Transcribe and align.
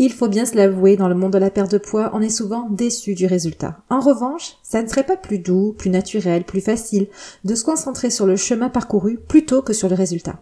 Il 0.00 0.12
faut 0.12 0.28
bien 0.28 0.46
se 0.46 0.54
l'avouer, 0.54 0.96
dans 0.96 1.08
le 1.08 1.16
monde 1.16 1.32
de 1.32 1.38
la 1.38 1.50
perte 1.50 1.72
de 1.72 1.78
poids, 1.78 2.12
on 2.14 2.22
est 2.22 2.28
souvent 2.28 2.68
déçu 2.70 3.16
du 3.16 3.26
résultat. 3.26 3.78
En 3.90 3.98
revanche, 3.98 4.52
ça 4.62 4.80
ne 4.80 4.86
serait 4.86 5.02
pas 5.02 5.16
plus 5.16 5.40
doux, 5.40 5.74
plus 5.76 5.90
naturel, 5.90 6.44
plus 6.44 6.60
facile 6.60 7.08
de 7.42 7.56
se 7.56 7.64
concentrer 7.64 8.08
sur 8.08 8.24
le 8.24 8.36
chemin 8.36 8.68
parcouru 8.68 9.18
plutôt 9.18 9.60
que 9.60 9.72
sur 9.72 9.88
le 9.88 9.96
résultat. 9.96 10.40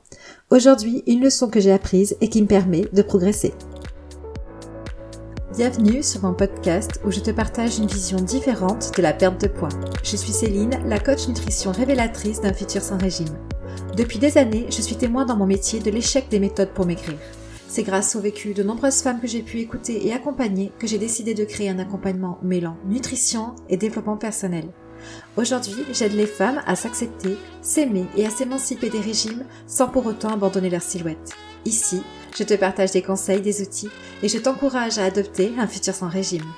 Aujourd'hui, 0.50 1.02
une 1.06 1.22
leçon 1.22 1.48
que 1.48 1.58
j'ai 1.58 1.72
apprise 1.72 2.18
et 2.20 2.28
qui 2.28 2.42
me 2.42 2.46
permet 2.46 2.84
de 2.92 3.00
progresser. 3.00 3.54
Bienvenue 5.56 6.02
sur 6.02 6.22
mon 6.22 6.34
podcast 6.34 7.00
où 7.06 7.10
je 7.10 7.20
te 7.20 7.30
partage 7.30 7.78
une 7.78 7.86
vision 7.86 8.20
différente 8.20 8.92
de 8.94 9.00
la 9.00 9.14
perte 9.14 9.40
de 9.40 9.48
poids. 9.48 9.70
Je 10.02 10.16
suis 10.16 10.32
Céline, 10.32 10.78
la 10.84 10.98
coach 10.98 11.28
nutrition 11.28 11.72
révélatrice 11.72 12.42
d'un 12.42 12.52
futur 12.52 12.82
sans 12.82 12.98
régime. 12.98 13.34
Depuis 13.96 14.18
des 14.18 14.36
années, 14.36 14.66
je 14.68 14.82
suis 14.82 14.96
témoin 14.96 15.24
dans 15.24 15.36
mon 15.36 15.46
métier 15.46 15.80
de 15.80 15.90
l'échec 15.90 16.28
des 16.28 16.40
méthodes 16.40 16.74
pour 16.74 16.84
maigrir. 16.84 17.16
C'est 17.76 17.82
grâce 17.82 18.16
au 18.16 18.20
vécu 18.20 18.54
de 18.54 18.62
nombreuses 18.62 19.02
femmes 19.02 19.20
que 19.20 19.26
j'ai 19.26 19.42
pu 19.42 19.58
écouter 19.58 20.06
et 20.06 20.14
accompagner 20.14 20.72
que 20.78 20.86
j'ai 20.86 20.96
décidé 20.96 21.34
de 21.34 21.44
créer 21.44 21.68
un 21.68 21.78
accompagnement 21.78 22.38
mêlant 22.40 22.78
nutrition 22.86 23.54
et 23.68 23.76
développement 23.76 24.16
personnel. 24.16 24.70
Aujourd'hui, 25.36 25.84
j'aide 25.92 26.14
les 26.14 26.24
femmes 26.24 26.62
à 26.66 26.74
s'accepter, 26.74 27.36
s'aimer 27.60 28.06
et 28.16 28.24
à 28.24 28.30
s'émanciper 28.30 28.88
des 28.88 29.00
régimes 29.00 29.44
sans 29.66 29.88
pour 29.88 30.06
autant 30.06 30.30
abandonner 30.30 30.70
leur 30.70 30.80
silhouette. 30.80 31.34
Ici, 31.66 32.00
je 32.34 32.44
te 32.44 32.54
partage 32.54 32.92
des 32.92 33.02
conseils, 33.02 33.42
des 33.42 33.60
outils 33.60 33.90
et 34.22 34.28
je 34.30 34.38
t'encourage 34.38 34.96
à 34.96 35.04
adopter 35.04 35.52
un 35.58 35.66
futur 35.66 35.92
sans 35.92 36.08
régime. 36.08 36.50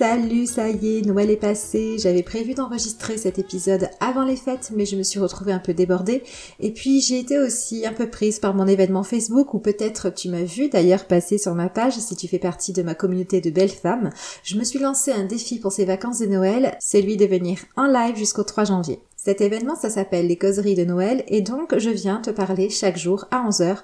Salut, 0.00 0.46
ça 0.46 0.70
y 0.70 0.96
est, 0.96 1.02
Noël 1.02 1.30
est 1.30 1.36
passé. 1.36 1.98
J'avais 1.98 2.22
prévu 2.22 2.54
d'enregistrer 2.54 3.18
cet 3.18 3.38
épisode 3.38 3.90
avant 4.00 4.24
les 4.24 4.36
fêtes, 4.36 4.72
mais 4.74 4.86
je 4.86 4.96
me 4.96 5.02
suis 5.02 5.20
retrouvée 5.20 5.52
un 5.52 5.58
peu 5.58 5.74
débordée. 5.74 6.22
Et 6.58 6.72
puis 6.72 7.02
j'ai 7.02 7.18
été 7.18 7.38
aussi 7.38 7.84
un 7.84 7.92
peu 7.92 8.08
prise 8.08 8.38
par 8.38 8.54
mon 8.54 8.66
événement 8.66 9.02
Facebook, 9.02 9.52
ou 9.52 9.58
peut-être 9.58 10.08
tu 10.08 10.30
m'as 10.30 10.42
vu 10.42 10.70
d'ailleurs 10.70 11.04
passer 11.04 11.36
sur 11.36 11.54
ma 11.54 11.68
page 11.68 11.98
si 11.98 12.16
tu 12.16 12.28
fais 12.28 12.38
partie 12.38 12.72
de 12.72 12.82
ma 12.82 12.94
communauté 12.94 13.42
de 13.42 13.50
belles 13.50 13.68
femmes. 13.68 14.08
Je 14.42 14.56
me 14.56 14.64
suis 14.64 14.78
lancé 14.78 15.12
un 15.12 15.24
défi 15.24 15.58
pour 15.58 15.72
ces 15.72 15.84
vacances 15.84 16.20
de 16.20 16.26
Noël, 16.28 16.78
celui 16.80 17.18
de 17.18 17.26
venir 17.26 17.58
en 17.76 17.86
live 17.86 18.16
jusqu'au 18.16 18.44
3 18.44 18.64
janvier. 18.64 19.00
Cet 19.18 19.42
événement, 19.42 19.76
ça 19.76 19.90
s'appelle 19.90 20.28
les 20.28 20.38
causeries 20.38 20.76
de 20.76 20.86
Noël 20.86 21.24
et 21.28 21.42
donc 21.42 21.76
je 21.76 21.90
viens 21.90 22.22
te 22.22 22.30
parler 22.30 22.70
chaque 22.70 22.96
jour 22.96 23.26
à 23.30 23.46
11h 23.46 23.76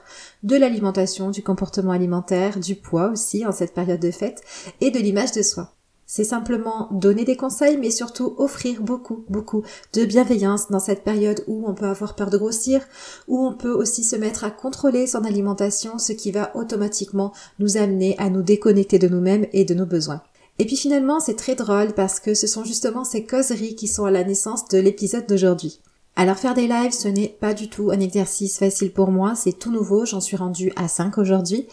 de 0.44 0.56
l'alimentation, 0.56 1.28
du 1.28 1.42
comportement 1.42 1.92
alimentaire, 1.92 2.58
du 2.58 2.74
poids 2.74 3.10
aussi 3.10 3.44
en 3.44 3.52
cette 3.52 3.74
période 3.74 4.00
de 4.00 4.10
fête 4.10 4.40
et 4.80 4.90
de 4.90 4.98
l'image 4.98 5.32
de 5.32 5.42
soi. 5.42 5.75
C'est 6.06 6.22
simplement 6.24 6.88
donner 6.92 7.24
des 7.24 7.36
conseils, 7.36 7.76
mais 7.76 7.90
surtout 7.90 8.34
offrir 8.38 8.80
beaucoup, 8.80 9.24
beaucoup 9.28 9.64
de 9.92 10.04
bienveillance 10.04 10.70
dans 10.70 10.78
cette 10.78 11.02
période 11.02 11.42
où 11.48 11.64
on 11.66 11.74
peut 11.74 11.86
avoir 11.86 12.14
peur 12.14 12.30
de 12.30 12.38
grossir, 12.38 12.80
où 13.26 13.44
on 13.44 13.52
peut 13.52 13.72
aussi 13.72 14.04
se 14.04 14.14
mettre 14.14 14.44
à 14.44 14.52
contrôler 14.52 15.08
son 15.08 15.24
alimentation, 15.24 15.98
ce 15.98 16.12
qui 16.12 16.30
va 16.30 16.54
automatiquement 16.56 17.32
nous 17.58 17.76
amener 17.76 18.14
à 18.18 18.30
nous 18.30 18.42
déconnecter 18.42 19.00
de 19.00 19.08
nous-mêmes 19.08 19.46
et 19.52 19.64
de 19.64 19.74
nos 19.74 19.86
besoins. 19.86 20.22
Et 20.60 20.64
puis 20.64 20.76
finalement, 20.76 21.18
c'est 21.18 21.34
très 21.34 21.56
drôle 21.56 21.92
parce 21.92 22.20
que 22.20 22.34
ce 22.34 22.46
sont 22.46 22.64
justement 22.64 23.04
ces 23.04 23.24
causeries 23.24 23.74
qui 23.74 23.88
sont 23.88 24.04
à 24.04 24.10
la 24.12 24.24
naissance 24.24 24.68
de 24.68 24.78
l'épisode 24.78 25.26
d'aujourd'hui. 25.26 25.80
Alors 26.18 26.38
faire 26.38 26.54
des 26.54 26.66
lives, 26.66 26.92
ce 26.92 27.08
n'est 27.08 27.28
pas 27.28 27.52
du 27.52 27.68
tout 27.68 27.90
un 27.90 28.00
exercice 28.00 28.58
facile 28.58 28.90
pour 28.90 29.10
moi, 29.10 29.34
c'est 29.34 29.52
tout 29.52 29.70
nouveau, 29.70 30.06
j'en 30.06 30.22
suis 30.22 30.38
rendue 30.38 30.72
à 30.74 30.88
5 30.88 31.18
aujourd'hui, 31.18 31.66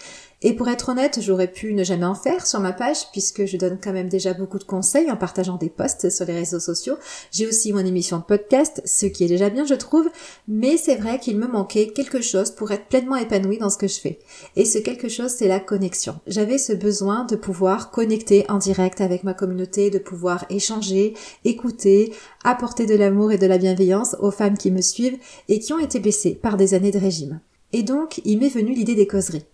et 0.44 0.54
pour 0.54 0.68
être 0.68 0.90
honnête, 0.90 1.20
j'aurais 1.22 1.52
pu 1.52 1.74
ne 1.74 1.84
jamais 1.84 2.06
en 2.06 2.16
faire 2.16 2.46
sur 2.46 2.60
ma 2.60 2.74
page 2.74 3.10
puisque 3.12 3.46
je 3.46 3.56
donne 3.56 3.80
quand 3.82 3.94
même 3.94 4.10
déjà 4.10 4.34
beaucoup 4.34 4.60
de 4.60 4.66
conseils 4.66 5.10
en 5.10 5.16
partageant 5.16 5.56
des 5.56 5.70
posts 5.70 6.10
sur 6.10 6.26
les 6.26 6.34
réseaux 6.34 6.60
sociaux. 6.60 6.98
J'ai 7.32 7.48
aussi 7.48 7.72
mon 7.72 7.86
émission 7.86 8.18
de 8.18 8.24
podcast, 8.24 8.82
ce 8.86 9.06
qui 9.06 9.24
est 9.24 9.28
déjà 9.28 9.50
bien 9.50 9.66
je 9.66 9.74
trouve, 9.74 10.10
mais 10.50 10.76
c'est 10.76 10.98
vrai 10.98 11.20
qu'il 11.20 11.38
me 11.38 11.48
manquait 11.48 11.88
quelque 11.88 12.22
chose 12.22 12.52
pour 12.52 12.72
être 12.72 12.88
pleinement 12.88 13.16
épanouie 13.16 13.58
dans 13.58 13.70
ce 13.70 13.78
que 13.78 13.88
je 13.88 14.00
fais. 14.00 14.20
Et 14.58 14.66
ce 14.66 14.80
quelque 14.80 15.08
chose, 15.08 15.32
c'est 15.32 15.48
la 15.48 15.62
connexion. 15.62 16.20
J'avais 16.28 16.58
ce 16.58 16.74
besoin 16.74 17.24
de 17.24 17.38
pouvoir 17.38 17.90
connecter 17.90 18.46
en 18.50 18.58
direct 18.58 19.00
avec 19.00 19.24
ma 19.24 19.34
communauté, 19.34 19.90
de 19.90 20.00
pouvoir 20.00 20.46
échanger, 20.50 21.14
écouter, 21.46 22.14
apporter 22.44 22.86
de 22.86 22.96
l'amour 22.96 23.32
et 23.32 23.38
de 23.38 23.48
la 23.48 23.58
bienveillance 23.58 24.18
aux 24.20 24.32
femmes 24.32 24.58
qui 24.58 24.72
me 24.72 24.82
suivent 24.82 25.18
et 25.48 25.60
qui 25.60 25.72
ont 25.72 25.80
été 25.80 26.00
blessées 26.00 26.36
par 26.36 26.58
des 26.58 26.74
années 26.74 26.92
de 26.92 27.00
régime. 27.00 27.40
Et 27.72 27.84
donc, 27.84 28.22
il 28.26 28.40
m'est 28.40 28.50
venu 28.50 28.74
l'idée 28.74 28.96
des 28.96 29.08
causeries. 29.08 29.46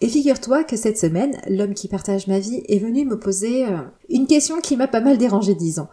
Et 0.00 0.08
figure-toi 0.08 0.64
que 0.64 0.76
cette 0.76 0.98
semaine, 0.98 1.40
l'homme 1.48 1.74
qui 1.74 1.88
partage 1.88 2.26
ma 2.26 2.40
vie 2.40 2.62
est 2.68 2.78
venu 2.78 3.04
me 3.04 3.18
poser 3.18 3.66
euh, 3.66 3.78
une 4.08 4.26
question 4.26 4.60
qui 4.60 4.76
m'a 4.76 4.88
pas 4.88 5.00
mal 5.00 5.18
dérangée, 5.18 5.54
disons. 5.54 5.88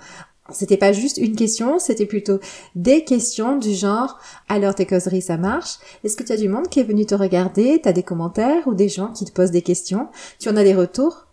C'était 0.52 0.78
pas 0.78 0.94
juste 0.94 1.18
une 1.18 1.36
question, 1.36 1.78
c'était 1.78 2.08
plutôt 2.08 2.40
des 2.76 3.04
questions 3.04 3.58
du 3.58 3.74
genre 3.74 4.18
alors 4.48 4.74
tes 4.74 4.88
causeries 4.88 5.22
ça 5.22 5.38
marche? 5.38 5.78
Est-ce 6.04 6.18
que 6.18 6.24
tu 6.24 6.32
as 6.32 6.38
du 6.38 6.50
monde 6.50 6.70
qui 6.70 6.80
est 6.80 6.84
venu 6.84 7.06
te 7.06 7.14
regarder? 7.14 7.80
T'as 7.84 7.92
des 7.92 8.02
commentaires 8.02 8.68
ou 8.68 8.74
des 8.74 8.90
gens 8.90 9.12
qui 9.14 9.26
te 9.26 9.32
posent 9.32 9.52
des 9.52 9.62
questions? 9.62 10.08
Tu 10.40 10.50
en 10.50 10.58
as 10.58 10.64
des 10.64 10.74
retours? 10.74 11.29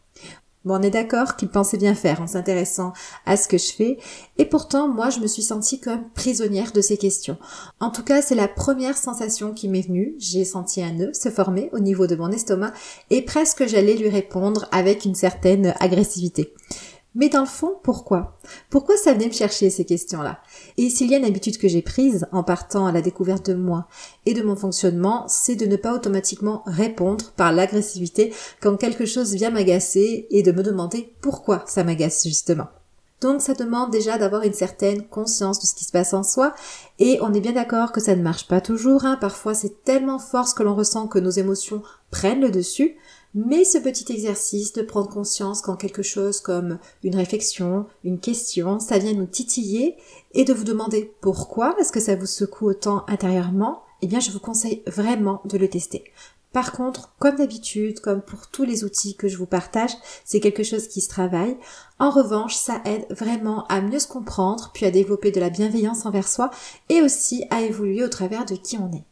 Bon, 0.67 0.81
on 0.81 0.83
est 0.83 0.91
d'accord 0.91 1.37
qu'il 1.37 1.49
pensait 1.49 1.77
bien 1.77 1.95
faire 1.95 2.21
en 2.21 2.27
s'intéressant 2.27 2.93
à 3.25 3.37
ce 3.37 3.47
que 3.47 3.57
je 3.57 3.73
fais, 3.73 3.99
et 4.37 4.45
pourtant, 4.45 4.89
moi, 4.89 5.11
je 5.11 5.21
me 5.21 5.29
suis 5.29 5.45
sentie 5.45 5.79
comme 5.79 6.11
prisonnière 6.11 6.73
de 6.73 6.81
ces 6.81 6.97
questions. 6.97 7.39
En 7.79 7.91
tout 7.91 8.03
cas, 8.03 8.21
c'est 8.21 8.35
la 8.35 8.49
première 8.49 8.97
sensation 8.97 9.55
qui 9.55 9.69
m'est 9.69 9.87
venue. 9.87 10.17
J'ai 10.19 10.45
senti 10.45 10.83
un 10.83 10.91
nœud 10.91 11.13
se 11.15 11.29
former 11.29 11.71
au 11.73 11.79
niveau 11.79 12.09
de 12.09 12.17
mon 12.17 12.33
estomac, 12.33 12.73
et 13.11 13.23
presque 13.23 13.69
j'allais 13.69 13.95
lui 13.95 14.09
répondre 14.09 14.67
avec 14.73 15.05
une 15.05 15.15
certaine 15.15 15.73
agressivité. 15.79 16.53
Mais 17.19 17.31
dans 17.31 17.41
le 17.41 17.47
fond, 17.47 17.79
pourquoi? 17.83 18.37
Pourquoi 18.69 18.99
ça 18.99 19.15
venait 19.15 19.29
me 19.29 19.33
chercher 19.33 19.71
ces 19.71 19.87
questions-là? 19.87 20.39
Et 20.77 20.91
s'il 20.91 21.11
y 21.11 21.15
a 21.15 21.19
une 21.19 21.25
habitude 21.25 21.57
que 21.57 21.67
j'ai 21.67 21.81
prise 21.81 22.27
en 22.31 22.43
partant 22.43 22.85
à 22.85 22.93
la 22.93 23.01
découverte 23.01 23.49
de 23.49 23.55
moi 23.55 23.89
et 24.27 24.35
de 24.35 24.43
mon 24.43 24.55
fonctionnement, 24.55 25.25
c'est 25.27 25.57
de 25.57 25.65
ne 25.65 25.77
pas 25.77 25.95
automatiquement 25.95 26.63
répondre 26.67 27.33
par 27.35 27.53
l'agressivité 27.53 28.35
quand 28.61 28.77
quelque 28.77 29.07
chose 29.07 29.35
vient 29.35 29.49
m'agacer 29.49 30.27
et 30.31 30.43
de 30.43 30.53
me 30.53 30.63
demander 30.63 31.15
pourquoi 31.23 31.65
ça 31.67 31.85
m'agace 31.85 32.23
justement. 32.29 32.67
Donc 33.23 33.41
ça 33.41 33.55
demande 33.55 33.91
déjà 33.91 34.19
d'avoir 34.19 34.43
une 34.43 34.53
certaine 34.53 35.03
conscience 35.09 35.59
de 35.59 35.65
ce 35.65 35.75
qui 35.75 35.87
se 35.87 35.93
passe 35.93 36.13
en 36.13 36.23
soi 36.23 36.55
et 36.99 37.19
on 37.23 37.33
est 37.33 37.41
bien 37.41 37.53
d'accord 37.53 37.93
que 37.93 38.01
ça 38.01 38.15
ne 38.15 38.23
marche 38.23 38.47
pas 38.47 38.61
toujours. 38.61 39.07
Hein. 39.07 39.17
Parfois 39.19 39.55
c'est 39.55 39.85
tellement 39.85 40.19
fort 40.19 40.47
ce 40.47 40.55
que 40.55 40.63
l'on 40.63 40.75
ressent 40.75 41.09
que 41.09 41.19
nos 41.19 41.31
émotions 41.31 41.83
prennent 42.11 42.43
le 42.43 42.51
dessus. 42.51 42.97
Mais 43.39 43.65
ce 43.65 43.77
petit 43.77 44.11
exercice 44.11 44.73
de 44.73 44.81
prendre 44.81 45.11
conscience 45.11 45.61
quand 45.61 45.77
quelque 45.77 46.03
chose 46.03 46.41
comme 46.41 46.79
une 47.05 47.17
réflexion, 47.17 47.85
une 48.03 48.19
question, 48.19 48.81
ça 48.81 48.97
vient 48.97 49.13
nous 49.13 49.27
titiller 49.27 49.95
et 50.33 50.45
de 50.45 50.55
vous 50.55 50.65
demander 50.65 51.13
pourquoi 51.21 51.77
est-ce 51.79 51.93
que 51.93 52.01
ça 52.01 52.17
vous 52.17 52.25
secoue 52.25 52.71
autant 52.71 53.05
intérieurement, 53.09 53.83
eh 54.01 54.07
bien 54.07 54.21
je 54.21 54.31
vous 54.31 54.41
conseille 54.41 54.83
vraiment 54.87 55.43
de 55.45 55.59
le 55.59 55.69
tester. 55.69 56.05
Par 56.55 56.73
contre, 56.73 57.15
comme 57.19 57.37
d'habitude, 57.37 58.01
comme 58.01 58.23
pour 58.23 58.47
tous 58.47 58.65
les 58.65 58.85
outils 58.85 59.17
que 59.17 59.29
je 59.29 59.37
vous 59.37 59.45
partage, 59.45 59.93
c'est 60.25 60.41
quelque 60.41 60.63
chose 60.63 60.89
qui 60.89 61.03
se 61.03 61.11
travaille. 61.11 61.59
En 61.99 62.09
revanche, 62.09 62.55
ça 62.55 62.81
aide 62.87 63.05
vraiment 63.11 63.67
à 63.67 63.83
mieux 63.83 63.99
se 63.99 64.09
comprendre, 64.09 64.71
puis 64.73 64.87
à 64.87 64.91
développer 64.91 65.31
de 65.31 65.41
la 65.41 65.51
bienveillance 65.51 66.07
envers 66.07 66.29
soi 66.29 66.51
et 66.89 67.03
aussi 67.03 67.45
à 67.51 67.61
évoluer 67.61 68.03
au 68.03 68.09
travers 68.09 68.47
de 68.47 68.55
qui 68.55 68.79
on 68.79 68.91
est. 68.95 69.05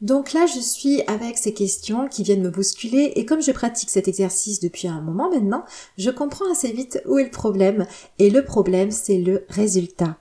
Donc 0.00 0.32
là, 0.32 0.46
je 0.46 0.60
suis 0.60 1.02
avec 1.02 1.38
ces 1.38 1.54
questions 1.54 2.08
qui 2.08 2.24
viennent 2.24 2.42
me 2.42 2.50
bousculer 2.50 3.12
et 3.16 3.24
comme 3.24 3.42
je 3.42 3.52
pratique 3.52 3.90
cet 3.90 4.08
exercice 4.08 4.60
depuis 4.60 4.88
un 4.88 5.00
moment 5.00 5.30
maintenant, 5.30 5.64
je 5.96 6.10
comprends 6.10 6.50
assez 6.50 6.72
vite 6.72 7.00
où 7.06 7.18
est 7.18 7.24
le 7.24 7.30
problème 7.30 7.86
et 8.18 8.28
le 8.28 8.44
problème, 8.44 8.90
c'est 8.90 9.18
le 9.18 9.44
résultat. 9.48 10.16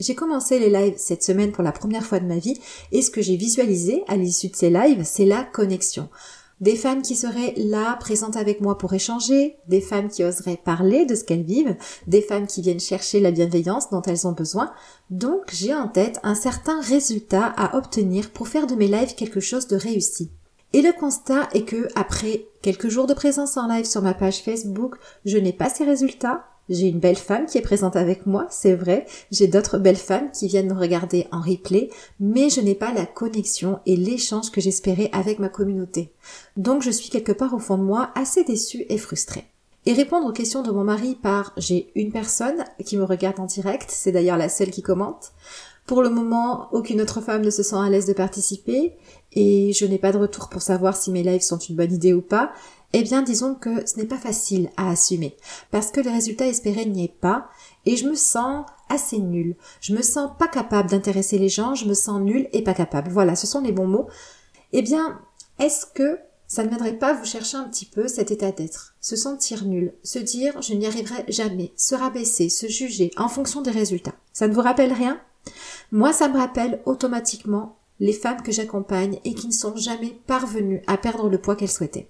J'ai 0.00 0.14
commencé 0.14 0.58
les 0.58 0.70
lives 0.70 0.96
cette 0.96 1.22
semaine 1.22 1.52
pour 1.52 1.62
la 1.62 1.72
première 1.72 2.04
fois 2.04 2.18
de 2.18 2.26
ma 2.26 2.38
vie 2.38 2.60
et 2.90 3.00
ce 3.00 3.10
que 3.10 3.22
j'ai 3.22 3.36
visualisé 3.36 4.02
à 4.08 4.16
l'issue 4.16 4.48
de 4.48 4.56
ces 4.56 4.70
lives, 4.70 5.04
c'est 5.04 5.24
la 5.24 5.44
connexion 5.44 6.08
des 6.64 6.76
femmes 6.76 7.02
qui 7.02 7.14
seraient 7.14 7.52
là, 7.58 7.94
présentes 8.00 8.38
avec 8.38 8.62
moi 8.62 8.78
pour 8.78 8.94
échanger, 8.94 9.58
des 9.68 9.82
femmes 9.82 10.08
qui 10.08 10.24
oseraient 10.24 10.56
parler 10.56 11.04
de 11.04 11.14
ce 11.14 11.22
qu'elles 11.22 11.42
vivent, 11.42 11.76
des 12.06 12.22
femmes 12.22 12.46
qui 12.46 12.62
viennent 12.62 12.80
chercher 12.80 13.20
la 13.20 13.32
bienveillance 13.32 13.90
dont 13.90 14.00
elles 14.00 14.26
ont 14.26 14.32
besoin. 14.32 14.72
Donc 15.10 15.42
j'ai 15.52 15.74
en 15.74 15.88
tête 15.88 16.20
un 16.22 16.34
certain 16.34 16.80
résultat 16.80 17.52
à 17.58 17.76
obtenir 17.76 18.30
pour 18.30 18.48
faire 18.48 18.66
de 18.66 18.76
mes 18.76 18.88
lives 18.88 19.14
quelque 19.14 19.40
chose 19.40 19.68
de 19.68 19.76
réussi. 19.76 20.30
Et 20.72 20.80
le 20.80 20.98
constat 20.98 21.50
est 21.52 21.66
que 21.66 21.86
après 21.96 22.46
quelques 22.62 22.88
jours 22.88 23.06
de 23.06 23.12
présence 23.12 23.58
en 23.58 23.68
live 23.68 23.84
sur 23.84 24.00
ma 24.00 24.14
page 24.14 24.40
Facebook, 24.40 24.96
je 25.26 25.36
n'ai 25.36 25.52
pas 25.52 25.68
ces 25.68 25.84
résultats, 25.84 26.46
j'ai 26.68 26.88
une 26.88 26.98
belle 26.98 27.16
femme 27.16 27.46
qui 27.46 27.58
est 27.58 27.62
présente 27.62 27.96
avec 27.96 28.26
moi, 28.26 28.46
c'est 28.50 28.74
vrai. 28.74 29.06
J'ai 29.30 29.48
d'autres 29.48 29.78
belles 29.78 29.96
femmes 29.96 30.30
qui 30.30 30.48
viennent 30.48 30.72
me 30.72 30.78
regarder 30.78 31.26
en 31.30 31.40
replay, 31.40 31.90
mais 32.20 32.48
je 32.48 32.60
n'ai 32.60 32.74
pas 32.74 32.92
la 32.92 33.06
connexion 33.06 33.80
et 33.86 33.96
l'échange 33.96 34.50
que 34.50 34.60
j'espérais 34.60 35.10
avec 35.12 35.38
ma 35.38 35.48
communauté. 35.48 36.12
Donc 36.56 36.82
je 36.82 36.90
suis 36.90 37.10
quelque 37.10 37.32
part 37.32 37.54
au 37.54 37.58
fond 37.58 37.78
de 37.78 37.82
moi 37.82 38.10
assez 38.14 38.44
déçue 38.44 38.86
et 38.88 38.98
frustrée. 38.98 39.44
Et 39.86 39.92
répondre 39.92 40.26
aux 40.26 40.32
questions 40.32 40.62
de 40.62 40.70
mon 40.70 40.84
mari 40.84 41.14
par 41.14 41.52
j'ai 41.58 41.90
une 41.94 42.10
personne 42.10 42.64
qui 42.84 42.96
me 42.96 43.04
regarde 43.04 43.38
en 43.38 43.44
direct, 43.44 43.90
c'est 43.90 44.12
d'ailleurs 44.12 44.38
la 44.38 44.48
seule 44.48 44.70
qui 44.70 44.80
commente. 44.80 45.32
Pour 45.86 46.02
le 46.02 46.08
moment, 46.08 46.68
aucune 46.72 47.02
autre 47.02 47.20
femme 47.20 47.42
ne 47.42 47.50
se 47.50 47.62
sent 47.62 47.76
à 47.76 47.90
l'aise 47.90 48.06
de 48.06 48.14
participer 48.14 48.94
et 49.32 49.72
je 49.74 49.84
n'ai 49.84 49.98
pas 49.98 50.12
de 50.12 50.18
retour 50.18 50.48
pour 50.48 50.62
savoir 50.62 50.96
si 50.96 51.10
mes 51.10 51.22
lives 51.22 51.42
sont 51.42 51.58
une 51.58 51.76
bonne 51.76 51.92
idée 51.92 52.14
ou 52.14 52.22
pas. 52.22 52.52
Eh 52.96 53.02
bien, 53.02 53.22
disons 53.22 53.56
que 53.56 53.84
ce 53.88 53.96
n'est 53.96 54.06
pas 54.06 54.16
facile 54.16 54.70
à 54.76 54.88
assumer, 54.88 55.36
parce 55.72 55.90
que 55.90 56.00
le 56.00 56.10
résultat 56.10 56.46
espéré 56.46 56.86
n'y 56.86 57.06
est 57.06 57.20
pas, 57.20 57.48
et 57.86 57.96
je 57.96 58.08
me 58.08 58.14
sens 58.14 58.66
assez 58.88 59.18
nulle. 59.18 59.56
Je 59.80 59.96
me 59.96 60.00
sens 60.00 60.30
pas 60.38 60.46
capable 60.46 60.90
d'intéresser 60.90 61.36
les 61.38 61.48
gens, 61.48 61.74
je 61.74 61.86
me 61.86 61.94
sens 61.94 62.20
nulle 62.20 62.48
et 62.52 62.62
pas 62.62 62.72
capable. 62.72 63.10
Voilà, 63.10 63.34
ce 63.34 63.48
sont 63.48 63.62
les 63.62 63.72
bons 63.72 63.88
mots. 63.88 64.06
Eh 64.72 64.80
bien, 64.80 65.20
est-ce 65.58 65.86
que 65.86 66.20
ça 66.46 66.62
ne 66.62 66.68
viendrait 66.68 66.96
pas 66.96 67.14
vous 67.14 67.24
chercher 67.24 67.56
un 67.56 67.64
petit 67.64 67.86
peu 67.86 68.06
cet 68.06 68.30
état 68.30 68.52
d'être, 68.52 68.94
se 69.00 69.16
sentir 69.16 69.64
nul, 69.64 69.94
se 70.04 70.20
dire 70.20 70.62
je 70.62 70.74
n'y 70.74 70.86
arriverai 70.86 71.24
jamais, 71.26 71.72
se 71.76 71.96
rabaisser, 71.96 72.48
se 72.48 72.68
juger 72.68 73.10
en 73.16 73.28
fonction 73.28 73.60
des 73.60 73.72
résultats? 73.72 74.14
Ça 74.32 74.46
ne 74.46 74.54
vous 74.54 74.62
rappelle 74.62 74.92
rien? 74.92 75.20
Moi, 75.90 76.12
ça 76.12 76.28
me 76.28 76.38
rappelle 76.38 76.80
automatiquement 76.86 77.76
les 77.98 78.12
femmes 78.12 78.42
que 78.42 78.52
j'accompagne 78.52 79.18
et 79.24 79.34
qui 79.34 79.48
ne 79.48 79.52
sont 79.52 79.74
jamais 79.74 80.16
parvenues 80.28 80.82
à 80.86 80.96
perdre 80.96 81.28
le 81.28 81.40
poids 81.40 81.56
qu'elles 81.56 81.68
souhaitaient. 81.68 82.08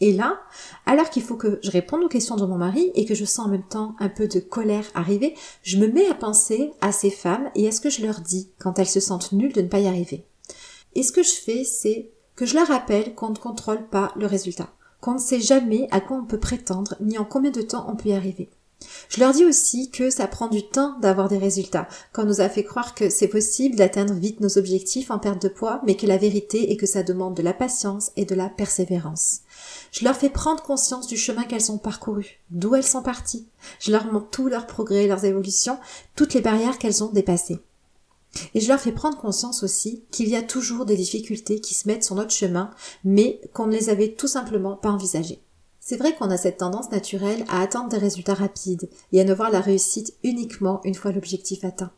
Et 0.00 0.12
là, 0.12 0.40
alors 0.84 1.08
qu'il 1.08 1.22
faut 1.22 1.36
que 1.36 1.58
je 1.62 1.70
réponde 1.70 2.04
aux 2.04 2.08
questions 2.08 2.36
de 2.36 2.44
mon 2.44 2.58
mari 2.58 2.90
et 2.94 3.06
que 3.06 3.14
je 3.14 3.24
sens 3.24 3.46
en 3.46 3.50
même 3.50 3.66
temps 3.66 3.96
un 3.98 4.10
peu 4.10 4.28
de 4.28 4.40
colère 4.40 4.84
arriver, 4.94 5.34
je 5.62 5.78
me 5.78 5.86
mets 5.86 6.06
à 6.08 6.14
penser 6.14 6.72
à 6.82 6.92
ces 6.92 7.10
femmes 7.10 7.50
et 7.54 7.66
à 7.66 7.72
ce 7.72 7.80
que 7.80 7.88
je 7.90 8.02
leur 8.04 8.20
dis 8.20 8.50
quand 8.58 8.78
elles 8.78 8.86
se 8.86 9.00
sentent 9.00 9.32
nulles 9.32 9.54
de 9.54 9.62
ne 9.62 9.68
pas 9.68 9.80
y 9.80 9.86
arriver. 9.86 10.26
Et 10.94 11.02
ce 11.02 11.12
que 11.12 11.22
je 11.22 11.32
fais, 11.32 11.64
c'est 11.64 12.10
que 12.34 12.44
je 12.44 12.54
leur 12.54 12.68
rappelle 12.68 13.14
qu'on 13.14 13.30
ne 13.30 13.36
contrôle 13.36 13.88
pas 13.88 14.12
le 14.16 14.26
résultat, 14.26 14.68
qu'on 15.00 15.14
ne 15.14 15.18
sait 15.18 15.40
jamais 15.40 15.88
à 15.90 16.00
quoi 16.00 16.18
on 16.18 16.26
peut 16.26 16.40
prétendre 16.40 16.94
ni 17.00 17.16
en 17.16 17.24
combien 17.24 17.50
de 17.50 17.62
temps 17.62 17.86
on 17.88 17.96
peut 17.96 18.10
y 18.10 18.12
arriver. 18.12 18.50
Je 19.08 19.20
leur 19.20 19.32
dis 19.32 19.44
aussi 19.44 19.90
que 19.90 20.10
ça 20.10 20.26
prend 20.26 20.48
du 20.48 20.68
temps 20.68 20.98
d'avoir 21.00 21.28
des 21.28 21.38
résultats, 21.38 21.88
qu'on 22.12 22.24
nous 22.24 22.42
a 22.42 22.48
fait 22.50 22.64
croire 22.64 22.94
que 22.94 23.08
c'est 23.08 23.28
possible 23.28 23.76
d'atteindre 23.76 24.12
vite 24.12 24.40
nos 24.40 24.58
objectifs 24.58 25.10
en 25.10 25.18
perte 25.18 25.40
de 25.40 25.48
poids, 25.48 25.80
mais 25.86 25.96
que 25.96 26.06
la 26.06 26.18
vérité 26.18 26.70
est 26.70 26.76
que 26.76 26.86
ça 26.86 27.02
demande 27.02 27.34
de 27.34 27.42
la 27.42 27.54
patience 27.54 28.12
et 28.16 28.26
de 28.26 28.34
la 28.34 28.50
persévérance. 28.50 29.40
Je 29.92 30.04
leur 30.04 30.16
fais 30.16 30.30
prendre 30.30 30.62
conscience 30.62 31.06
du 31.06 31.16
chemin 31.16 31.44
qu'elles 31.44 31.72
ont 31.72 31.78
parcouru, 31.78 32.40
d'où 32.50 32.74
elles 32.74 32.86
sont 32.86 33.02
parties. 33.02 33.48
Je 33.80 33.90
leur 33.90 34.12
montre 34.12 34.30
tous 34.30 34.48
leurs 34.48 34.66
progrès, 34.66 35.06
leurs 35.06 35.24
évolutions, 35.24 35.78
toutes 36.14 36.34
les 36.34 36.40
barrières 36.40 36.78
qu'elles 36.78 37.04
ont 37.04 37.10
dépassées. 37.10 37.60
Et 38.54 38.60
je 38.60 38.68
leur 38.68 38.80
fais 38.80 38.92
prendre 38.92 39.18
conscience 39.18 39.62
aussi 39.62 40.04
qu'il 40.10 40.28
y 40.28 40.36
a 40.36 40.42
toujours 40.42 40.84
des 40.84 40.96
difficultés 40.96 41.60
qui 41.60 41.74
se 41.74 41.88
mettent 41.88 42.04
sur 42.04 42.14
notre 42.14 42.32
chemin, 42.32 42.70
mais 43.04 43.40
qu'on 43.52 43.66
ne 43.66 43.72
les 43.72 43.88
avait 43.88 44.12
tout 44.12 44.28
simplement 44.28 44.76
pas 44.76 44.90
envisagées. 44.90 45.42
C'est 45.80 45.96
vrai 45.96 46.14
qu'on 46.14 46.30
a 46.30 46.36
cette 46.36 46.58
tendance 46.58 46.90
naturelle 46.90 47.44
à 47.48 47.62
attendre 47.62 47.88
des 47.88 47.98
résultats 47.98 48.34
rapides 48.34 48.88
et 49.12 49.20
à 49.20 49.24
ne 49.24 49.32
voir 49.32 49.50
la 49.50 49.60
réussite 49.60 50.14
uniquement 50.24 50.80
une 50.84 50.96
fois 50.96 51.12
l'objectif 51.12 51.64
atteint. 51.64 51.92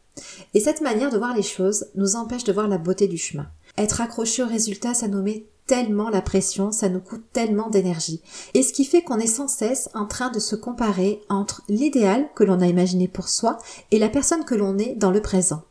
Et 0.52 0.60
cette 0.60 0.80
manière 0.80 1.10
de 1.10 1.18
voir 1.18 1.34
les 1.34 1.42
choses 1.42 1.86
nous 1.94 2.16
empêche 2.16 2.44
de 2.44 2.52
voir 2.52 2.68
la 2.68 2.78
beauté 2.78 3.08
du 3.08 3.16
chemin. 3.16 3.46
Être 3.78 4.00
accroché 4.00 4.42
au 4.42 4.46
résultat, 4.46 4.92
ça 4.92 5.08
nous 5.08 5.22
met 5.22 5.46
tellement 5.68 6.08
la 6.08 6.22
pression, 6.22 6.72
ça 6.72 6.88
nous 6.88 6.98
coûte 6.98 7.22
tellement 7.32 7.68
d'énergie. 7.68 8.20
Et 8.54 8.64
ce 8.64 8.72
qui 8.72 8.84
fait 8.84 9.02
qu'on 9.02 9.20
est 9.20 9.28
sans 9.28 9.46
cesse 9.46 9.88
en 9.94 10.06
train 10.06 10.30
de 10.30 10.40
se 10.40 10.56
comparer 10.56 11.20
entre 11.28 11.62
l'idéal 11.68 12.28
que 12.34 12.42
l'on 12.42 12.60
a 12.60 12.66
imaginé 12.66 13.06
pour 13.06 13.28
soi 13.28 13.58
et 13.92 14.00
la 14.00 14.08
personne 14.08 14.44
que 14.44 14.56
l'on 14.56 14.78
est 14.78 14.94
dans 14.96 15.12
le 15.12 15.22
présent. 15.22 15.62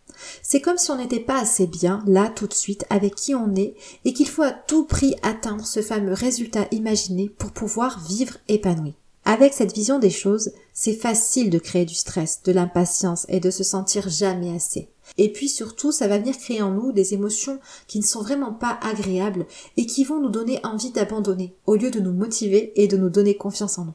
C'est 0.42 0.62
comme 0.62 0.78
si 0.78 0.92
on 0.92 0.98
n'était 0.98 1.20
pas 1.20 1.42
assez 1.42 1.68
bien, 1.68 2.04
là, 2.08 2.30
tout 2.30 2.48
de 2.48 2.54
suite, 2.54 2.86
avec 2.90 3.16
qui 3.16 3.36
on 3.36 3.54
est, 3.56 3.76
et 4.06 4.14
qu'il 4.14 4.28
faut 4.28 4.44
à 4.44 4.52
tout 4.52 4.86
prix 4.86 5.16
atteindre 5.22 5.66
ce 5.66 5.82
fameux 5.82 6.14
résultat 6.14 6.68
imaginé 6.72 7.30
pour 7.30 7.52
pouvoir 7.52 8.00
vivre 8.08 8.38
épanoui. 8.48 8.96
Avec 9.26 9.54
cette 9.54 9.74
vision 9.74 10.00
des 10.00 10.10
choses, 10.10 10.52
c'est 10.74 10.94
facile 10.94 11.50
de 11.50 11.60
créer 11.60 11.86
du 11.86 11.96
stress, 11.96 12.42
de 12.44 12.54
l'impatience 12.54 13.26
et 13.28 13.40
de 13.40 13.52
se 13.52 13.64
sentir 13.64 14.08
jamais 14.08 14.56
assez. 14.56 14.90
Et 15.18 15.32
puis 15.32 15.50
surtout, 15.50 15.92
ça 15.92 16.08
va 16.08 16.20
venir 16.20 16.38
créer 16.38 16.62
en 16.62 16.72
nous 16.72 16.92
des 16.92 17.14
émotions 17.14 17.60
qui 17.88 18.00
ne 18.00 18.04
sont 18.04 18.22
vraiment 18.22 18.54
pas 18.54 18.80
agréables 18.82 19.46
et 19.76 19.86
qui 19.86 20.04
vont 20.04 20.20
nous 20.20 20.30
donner 20.30 20.60
envie 20.64 20.92
d'abandonner 20.92 21.56
au 21.66 21.76
lieu 21.76 21.92
de 21.92 22.00
nous 22.00 22.14
motiver 22.14 22.72
et 22.76 22.88
de 22.88 22.98
nous 22.98 23.10
donner 23.10 23.36
confiance 23.36 23.78
en 23.78 23.86
nous. 23.86 23.94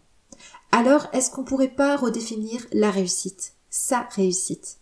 Alors, 0.73 1.07
est-ce 1.13 1.31
qu'on 1.31 1.45
pourrait 1.45 1.69
pas 1.69 1.97
redéfinir 1.97 2.67
la 2.73 2.91
réussite, 2.91 3.53
sa 3.71 4.09
réussite 4.15 4.79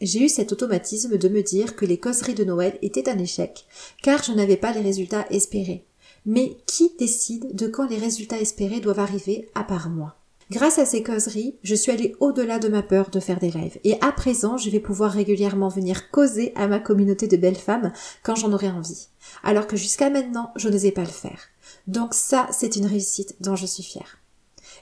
j'ai 0.00 0.24
eu 0.24 0.28
cet 0.28 0.52
automatisme 0.52 1.16
de 1.16 1.28
me 1.28 1.42
dire 1.42 1.76
que 1.76 1.84
les 1.84 1.98
causeries 1.98 2.34
de 2.34 2.44
Noël 2.44 2.78
étaient 2.82 3.08
un 3.08 3.18
échec, 3.18 3.66
car 4.02 4.22
je 4.22 4.32
n'avais 4.32 4.56
pas 4.56 4.72
les 4.72 4.80
résultats 4.80 5.26
espérés. 5.30 5.84
Mais 6.26 6.56
qui 6.66 6.92
décide 6.98 7.54
de 7.54 7.66
quand 7.66 7.88
les 7.88 7.98
résultats 7.98 8.40
espérés 8.40 8.80
doivent 8.80 9.00
arriver 9.00 9.48
à 9.54 9.64
part 9.64 9.90
moi? 9.90 10.16
Grâce 10.50 10.78
à 10.78 10.84
ces 10.84 11.02
causeries, 11.02 11.56
je 11.62 11.74
suis 11.74 11.90
allée 11.90 12.14
au-delà 12.20 12.58
de 12.58 12.68
ma 12.68 12.82
peur 12.82 13.10
de 13.10 13.20
faire 13.20 13.38
des 13.38 13.50
lives. 13.50 13.78
Et 13.82 13.96
à 14.02 14.12
présent, 14.12 14.56
je 14.58 14.68
vais 14.68 14.80
pouvoir 14.80 15.10
régulièrement 15.10 15.68
venir 15.68 16.10
causer 16.10 16.52
à 16.54 16.66
ma 16.66 16.78
communauté 16.78 17.26
de 17.28 17.36
belles 17.36 17.56
femmes 17.56 17.92
quand 18.22 18.34
j'en 18.34 18.52
aurai 18.52 18.68
envie. 18.68 19.08
Alors 19.42 19.66
que 19.66 19.76
jusqu'à 19.76 20.10
maintenant, 20.10 20.52
je 20.56 20.68
n'osais 20.68 20.92
pas 20.92 21.02
le 21.02 21.06
faire. 21.06 21.40
Donc 21.86 22.12
ça, 22.12 22.48
c'est 22.52 22.76
une 22.76 22.86
réussite 22.86 23.36
dont 23.40 23.56
je 23.56 23.66
suis 23.66 23.82
fière. 23.82 24.18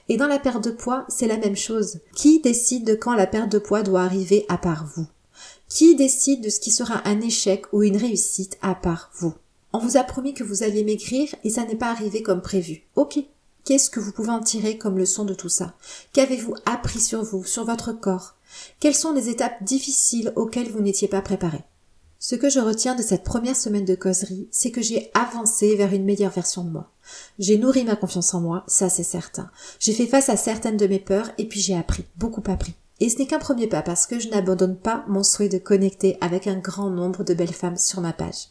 Et 0.09 0.17
dans 0.17 0.27
la 0.27 0.39
perte 0.39 0.63
de 0.63 0.71
poids, 0.71 1.05
c'est 1.07 1.27
la 1.27 1.37
même 1.37 1.55
chose. 1.55 1.99
Qui 2.13 2.41
décide 2.41 2.85
de 2.85 2.95
quand 2.95 3.13
la 3.13 3.27
perte 3.27 3.51
de 3.51 3.59
poids 3.59 3.83
doit 3.83 4.01
arriver 4.01 4.45
à 4.49 4.57
part 4.57 4.85
vous? 4.95 5.07
Qui 5.69 5.95
décide 5.95 6.43
de 6.43 6.49
ce 6.49 6.59
qui 6.59 6.71
sera 6.71 7.07
un 7.07 7.21
échec 7.21 7.65
ou 7.71 7.83
une 7.83 7.97
réussite 7.97 8.57
à 8.61 8.75
part 8.75 9.11
vous? 9.15 9.33
On 9.71 9.79
vous 9.79 9.97
a 9.97 10.03
promis 10.03 10.33
que 10.33 10.43
vous 10.43 10.61
alliez 10.63 10.83
m'écrire 10.83 11.33
et 11.43 11.49
ça 11.49 11.65
n'est 11.65 11.75
pas 11.75 11.89
arrivé 11.89 12.21
comme 12.21 12.41
prévu. 12.41 12.83
Ok. 12.95 13.19
Qu'est-ce 13.65 13.89
que 13.89 14.01
vous 14.01 14.11
pouvez 14.11 14.29
en 14.29 14.41
tirer 14.41 14.77
comme 14.77 14.97
leçon 14.97 15.23
de 15.23 15.33
tout 15.33 15.47
ça? 15.47 15.73
Qu'avez-vous 16.11 16.55
appris 16.65 16.99
sur 16.99 17.23
vous, 17.23 17.45
sur 17.45 17.63
votre 17.63 17.93
corps? 17.93 18.35
Quelles 18.81 18.93
sont 18.93 19.13
les 19.13 19.29
étapes 19.29 19.63
difficiles 19.63 20.33
auxquelles 20.35 20.69
vous 20.69 20.81
n'étiez 20.81 21.07
pas 21.07 21.21
préparé? 21.21 21.63
Ce 22.19 22.35
que 22.35 22.49
je 22.49 22.59
retiens 22.59 22.95
de 22.95 23.01
cette 23.01 23.23
première 23.23 23.55
semaine 23.55 23.85
de 23.85 23.95
causerie, 23.95 24.49
c'est 24.51 24.71
que 24.71 24.81
j'ai 24.81 25.11
avancé 25.13 25.75
vers 25.77 25.93
une 25.93 26.03
meilleure 26.03 26.31
version 26.31 26.65
de 26.65 26.71
moi. 26.71 26.91
J'ai 27.39 27.57
nourri 27.57 27.85
ma 27.85 27.95
confiance 27.95 28.33
en 28.33 28.41
moi, 28.41 28.65
ça 28.67 28.89
c'est 28.89 29.03
certain. 29.03 29.49
J'ai 29.79 29.93
fait 29.93 30.07
face 30.07 30.27
à 30.27 30.35
certaines 30.35 30.77
de 30.77 30.87
mes 30.87 30.99
peurs 30.99 31.31
et 31.37 31.47
puis 31.47 31.61
j'ai 31.61 31.75
appris, 31.75 32.05
beaucoup 32.17 32.43
appris. 32.47 32.75
Et 32.99 33.09
ce 33.09 33.17
n'est 33.17 33.27
qu'un 33.27 33.39
premier 33.39 33.67
pas 33.67 33.81
parce 33.81 34.05
que 34.05 34.19
je 34.19 34.29
n'abandonne 34.29 34.77
pas 34.77 35.03
mon 35.07 35.23
souhait 35.23 35.49
de 35.49 35.57
connecter 35.57 36.17
avec 36.21 36.47
un 36.47 36.57
grand 36.57 36.89
nombre 36.89 37.23
de 37.23 37.33
belles 37.33 37.53
femmes 37.53 37.77
sur 37.77 38.01
ma 38.01 38.13
page. 38.13 38.49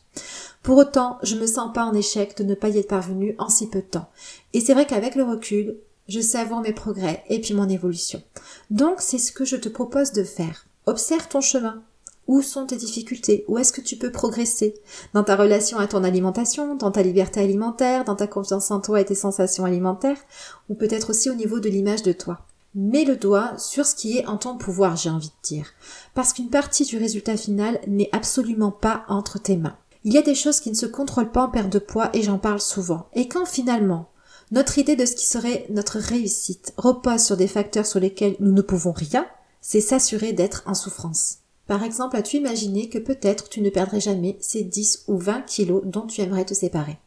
Pour 0.62 0.76
autant, 0.76 1.18
je 1.22 1.36
me 1.36 1.46
sens 1.46 1.72
pas 1.72 1.84
en 1.84 1.94
échec 1.94 2.36
de 2.36 2.44
ne 2.44 2.54
pas 2.54 2.68
y 2.68 2.78
être 2.78 2.88
parvenue 2.88 3.34
en 3.38 3.48
si 3.48 3.68
peu 3.68 3.80
de 3.80 3.86
temps. 3.86 4.08
Et 4.52 4.60
c'est 4.60 4.74
vrai 4.74 4.86
qu'avec 4.86 5.14
le 5.14 5.24
recul, 5.24 5.76
je 6.08 6.20
savoure 6.20 6.60
mes 6.60 6.72
progrès 6.72 7.24
et 7.28 7.40
puis 7.40 7.54
mon 7.54 7.68
évolution. 7.68 8.22
Donc 8.70 9.00
c'est 9.00 9.18
ce 9.18 9.32
que 9.32 9.44
je 9.44 9.56
te 9.56 9.68
propose 9.68 10.12
de 10.12 10.24
faire. 10.24 10.66
Observe 10.86 11.28
ton 11.28 11.40
chemin, 11.40 11.82
où 12.26 12.42
sont 12.42 12.66
tes 12.66 12.76
difficultés? 12.76 13.44
Où 13.48 13.58
est-ce 13.58 13.72
que 13.72 13.80
tu 13.80 13.96
peux 13.96 14.12
progresser? 14.12 14.74
Dans 15.14 15.24
ta 15.24 15.36
relation 15.36 15.78
à 15.78 15.86
ton 15.86 16.04
alimentation, 16.04 16.76
dans 16.76 16.90
ta 16.90 17.02
liberté 17.02 17.40
alimentaire, 17.40 18.04
dans 18.04 18.16
ta 18.16 18.26
confiance 18.26 18.70
en 18.70 18.80
toi 18.80 19.00
et 19.00 19.04
tes 19.04 19.14
sensations 19.14 19.64
alimentaires, 19.64 20.20
ou 20.68 20.74
peut-être 20.74 21.10
aussi 21.10 21.30
au 21.30 21.34
niveau 21.34 21.60
de 21.60 21.68
l'image 21.68 22.02
de 22.02 22.12
toi? 22.12 22.40
Mets 22.74 23.04
le 23.04 23.16
doigt 23.16 23.58
sur 23.58 23.84
ce 23.84 23.94
qui 23.94 24.16
est 24.16 24.26
en 24.26 24.38
ton 24.38 24.56
pouvoir, 24.56 24.96
j'ai 24.96 25.10
envie 25.10 25.28
de 25.28 25.42
dire. 25.42 25.66
Parce 26.14 26.32
qu'une 26.32 26.48
partie 26.48 26.84
du 26.84 26.96
résultat 26.96 27.36
final 27.36 27.78
n'est 27.86 28.08
absolument 28.12 28.70
pas 28.70 29.04
entre 29.08 29.38
tes 29.38 29.58
mains. 29.58 29.76
Il 30.04 30.14
y 30.14 30.18
a 30.18 30.22
des 30.22 30.34
choses 30.34 30.60
qui 30.60 30.70
ne 30.70 30.76
se 30.76 30.86
contrôlent 30.86 31.30
pas 31.30 31.44
en 31.44 31.50
perte 31.50 31.70
de 31.70 31.78
poids 31.78 32.08
et 32.14 32.22
j'en 32.22 32.38
parle 32.38 32.60
souvent. 32.60 33.06
Et 33.14 33.28
quand 33.28 33.44
finalement, 33.44 34.08
notre 34.52 34.78
idée 34.78 34.96
de 34.96 35.04
ce 35.04 35.14
qui 35.14 35.26
serait 35.26 35.66
notre 35.68 35.98
réussite 35.98 36.72
repose 36.78 37.22
sur 37.22 37.36
des 37.36 37.46
facteurs 37.46 37.86
sur 37.86 38.00
lesquels 38.00 38.36
nous 38.40 38.52
ne 38.52 38.62
pouvons 38.62 38.92
rien, 38.92 39.26
c'est 39.60 39.80
s'assurer 39.80 40.32
d'être 40.32 40.62
en 40.66 40.74
souffrance. 40.74 41.38
Par 41.66 41.84
exemple, 41.84 42.16
as-tu 42.16 42.38
imaginé 42.38 42.88
que 42.88 42.98
peut-être 42.98 43.48
tu 43.48 43.60
ne 43.60 43.70
perdrais 43.70 44.00
jamais 44.00 44.36
ces 44.40 44.62
10 44.62 45.04
ou 45.08 45.16
20 45.18 45.42
kilos 45.42 45.82
dont 45.84 46.06
tu 46.06 46.20
aimerais 46.22 46.44
te 46.44 46.54
séparer? 46.54 46.98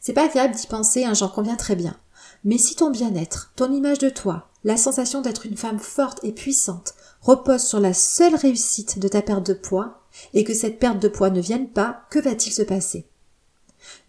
C'est 0.00 0.12
pas 0.12 0.26
agréable 0.26 0.54
d'y 0.54 0.66
penser, 0.66 1.04
hein, 1.04 1.14
j'en 1.14 1.28
conviens 1.28 1.56
très 1.56 1.76
bien. 1.76 1.96
Mais 2.44 2.58
si 2.58 2.74
ton 2.74 2.90
bien-être, 2.90 3.52
ton 3.56 3.72
image 3.72 3.98
de 3.98 4.10
toi, 4.10 4.48
la 4.64 4.76
sensation 4.76 5.20
d'être 5.20 5.46
une 5.46 5.56
femme 5.56 5.78
forte 5.78 6.20
et 6.22 6.32
puissante 6.32 6.94
repose 7.20 7.62
sur 7.62 7.80
la 7.80 7.94
seule 7.94 8.34
réussite 8.34 8.98
de 8.98 9.08
ta 9.08 9.22
perte 9.22 9.46
de 9.46 9.54
poids, 9.54 10.02
et 10.34 10.44
que 10.44 10.54
cette 10.54 10.78
perte 10.78 11.00
de 11.00 11.08
poids 11.08 11.30
ne 11.30 11.40
vienne 11.40 11.68
pas, 11.68 12.02
que 12.10 12.18
va-t-il 12.18 12.52
se 12.52 12.62
passer? 12.62 13.06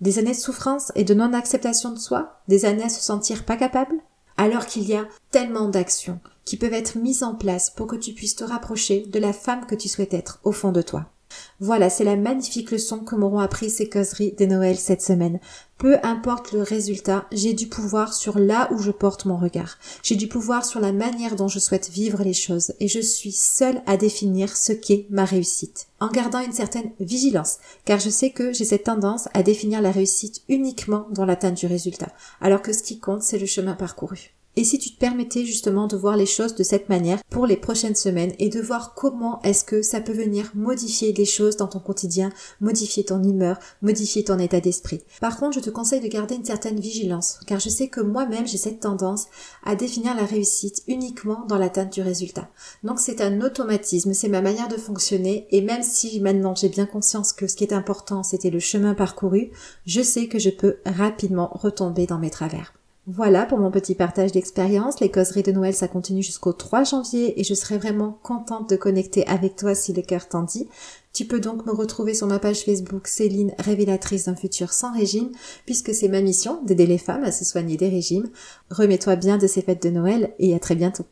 Des 0.01 0.19
années 0.19 0.31
de 0.31 0.37
souffrance 0.37 0.91
et 0.95 1.03
de 1.03 1.13
non-acceptation 1.13 1.91
de 1.91 1.99
soi 1.99 2.41
Des 2.47 2.65
années 2.65 2.83
à 2.83 2.89
se 2.89 3.01
sentir 3.01 3.45
pas 3.45 3.57
capable? 3.57 3.95
Alors 4.37 4.65
qu'il 4.65 4.83
y 4.83 4.95
a 4.95 5.07
tellement 5.31 5.69
d'actions, 5.69 6.19
qui 6.45 6.57
peuvent 6.57 6.73
être 6.73 6.97
mises 6.97 7.23
en 7.23 7.35
place 7.35 7.69
pour 7.69 7.87
que 7.87 7.95
tu 7.95 8.13
puisses 8.13 8.35
te 8.35 8.43
rapprocher 8.43 9.05
de 9.05 9.19
la 9.19 9.33
femme 9.33 9.65
que 9.65 9.75
tu 9.75 9.87
souhaites 9.87 10.13
être 10.13 10.39
au 10.43 10.51
fond 10.51 10.71
de 10.71 10.81
toi. 10.81 11.12
Voilà, 11.59 11.89
c'est 11.89 12.03
la 12.03 12.15
magnifique 12.15 12.71
leçon 12.71 12.99
que 12.99 13.15
m'auront 13.15 13.39
appris 13.39 13.69
ces 13.69 13.89
causeries 13.89 14.33
des 14.33 14.47
Noël 14.47 14.77
cette 14.77 15.01
semaine. 15.01 15.39
Peu 15.77 15.97
importe 16.03 16.53
le 16.53 16.61
résultat, 16.61 17.25
j'ai 17.31 17.53
du 17.53 17.67
pouvoir 17.67 18.13
sur 18.13 18.39
là 18.39 18.69
où 18.71 18.79
je 18.79 18.91
porte 18.91 19.25
mon 19.25 19.37
regard. 19.37 19.77
J'ai 20.01 20.15
du 20.15 20.27
pouvoir 20.27 20.65
sur 20.65 20.79
la 20.79 20.93
manière 20.93 21.35
dont 21.35 21.47
je 21.47 21.59
souhaite 21.59 21.89
vivre 21.89 22.23
les 22.23 22.33
choses 22.33 22.73
et 22.79 22.87
je 22.87 22.99
suis 22.99 23.31
seule 23.31 23.81
à 23.85 23.97
définir 23.97 24.55
ce 24.55 24.71
qu'est 24.71 25.07
ma 25.09 25.25
réussite. 25.25 25.87
En 25.99 26.09
gardant 26.09 26.39
une 26.39 26.53
certaine 26.53 26.91
vigilance, 26.99 27.57
car 27.85 27.99
je 27.99 28.09
sais 28.09 28.31
que 28.31 28.53
j'ai 28.53 28.65
cette 28.65 28.83
tendance 28.83 29.27
à 29.33 29.43
définir 29.43 29.81
la 29.81 29.91
réussite 29.91 30.43
uniquement 30.49 31.07
dans 31.11 31.25
l'atteinte 31.25 31.57
du 31.57 31.65
résultat, 31.65 32.11
alors 32.41 32.61
que 32.61 32.73
ce 32.73 32.83
qui 32.83 32.99
compte 32.99 33.23
c'est 33.23 33.39
le 33.39 33.45
chemin 33.45 33.73
parcouru. 33.73 34.33
Et 34.55 34.63
si 34.63 34.77
tu 34.77 34.91
te 34.91 34.99
permettais 34.99 35.45
justement 35.45 35.87
de 35.87 35.97
voir 35.97 36.15
les 36.15 36.25
choses 36.25 36.55
de 36.55 36.63
cette 36.63 36.89
manière 36.89 37.23
pour 37.29 37.45
les 37.47 37.57
prochaines 37.57 37.95
semaines 37.95 38.33
et 38.39 38.49
de 38.49 38.61
voir 38.61 38.93
comment 38.93 39.41
est-ce 39.41 39.63
que 39.63 39.81
ça 39.81 40.01
peut 40.01 40.13
venir 40.13 40.51
modifier 40.55 41.13
les 41.13 41.25
choses 41.25 41.57
dans 41.57 41.67
ton 41.67 41.79
quotidien, 41.79 42.31
modifier 42.61 43.03
ton 43.03 43.23
humeur, 43.23 43.57
modifier 43.81 44.23
ton 44.23 44.39
état 44.39 44.59
d'esprit. 44.59 45.01
Par 45.21 45.37
contre, 45.37 45.55
je 45.55 45.63
te 45.63 45.69
conseille 45.69 46.01
de 46.01 46.07
garder 46.07 46.35
une 46.35 46.45
certaine 46.45 46.79
vigilance, 46.79 47.39
car 47.47 47.59
je 47.59 47.69
sais 47.69 47.87
que 47.87 48.01
moi-même 48.01 48.47
j'ai 48.47 48.57
cette 48.57 48.81
tendance 48.81 49.27
à 49.63 49.75
définir 49.75 50.15
la 50.15 50.25
réussite 50.25 50.83
uniquement 50.87 51.45
dans 51.47 51.57
l'atteinte 51.57 51.93
du 51.93 52.01
résultat. 52.01 52.49
Donc 52.83 52.99
c'est 52.99 53.21
un 53.21 53.41
automatisme, 53.41 54.13
c'est 54.13 54.29
ma 54.29 54.41
manière 54.41 54.67
de 54.67 54.77
fonctionner, 54.77 55.47
et 55.51 55.61
même 55.61 55.83
si 55.83 56.19
maintenant 56.19 56.55
j'ai 56.55 56.69
bien 56.69 56.85
conscience 56.85 57.33
que 57.33 57.47
ce 57.47 57.55
qui 57.55 57.63
est 57.63 57.73
important 57.73 58.23
c'était 58.23 58.49
le 58.49 58.59
chemin 58.59 58.93
parcouru, 58.93 59.51
je 59.85 60.01
sais 60.01 60.27
que 60.27 60.39
je 60.39 60.49
peux 60.49 60.77
rapidement 60.85 61.49
retomber 61.53 62.05
dans 62.05 62.19
mes 62.19 62.29
travers. 62.29 62.73
Voilà 63.05 63.45
pour 63.45 63.59
mon 63.59 63.69
petit 63.69 63.95
partage 63.95 64.31
d'expérience. 64.31 65.01
Les 65.01 65.11
causeries 65.11 65.43
de 65.43 65.51
Noël, 65.51 65.73
ça 65.73 65.89
continue 65.89 66.23
jusqu'au 66.23 66.53
3 66.53 66.85
janvier 66.85 67.37
et 67.37 67.43
je 67.43 67.53
serai 67.53 67.77
vraiment 67.77 68.17
contente 68.23 68.69
de 68.69 68.77
connecter 68.77 69.27
avec 69.27 69.57
toi 69.57 69.75
si 69.75 69.91
le 69.91 70.01
cœur 70.01 70.29
t'en 70.29 70.43
dit. 70.43 70.69
Tu 71.11 71.25
peux 71.25 71.41
donc 71.41 71.65
me 71.65 71.73
retrouver 71.73 72.13
sur 72.13 72.27
ma 72.27 72.39
page 72.39 72.63
Facebook 72.63 73.07
Céline, 73.07 73.53
révélatrice 73.59 74.25
d'un 74.25 74.37
futur 74.37 74.71
sans 74.71 74.93
régime, 74.93 75.31
puisque 75.65 75.93
c'est 75.93 76.07
ma 76.07 76.21
mission 76.21 76.61
d'aider 76.63 76.85
les 76.85 76.97
femmes 76.97 77.25
à 77.25 77.33
se 77.33 77.43
soigner 77.43 77.75
des 77.75 77.89
régimes. 77.89 78.29
Remets-toi 78.69 79.17
bien 79.17 79.37
de 79.37 79.47
ces 79.47 79.61
fêtes 79.61 79.83
de 79.83 79.89
Noël 79.89 80.33
et 80.39 80.55
à 80.55 80.59
très 80.59 80.75
bientôt. 80.75 81.05